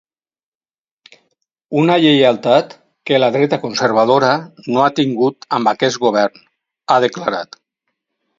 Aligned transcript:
Una 1.81 1.97
lleialtat 2.05 2.73
que 3.09 3.19
la 3.21 3.29
dreta 3.35 3.59
conservadora 3.67 4.33
no 4.71 4.83
ha 4.85 4.89
tingut 5.01 5.49
amb 5.59 5.71
aquest 5.75 6.03
govern, 6.07 6.43
ha 6.95 6.99
declarat. 7.07 7.61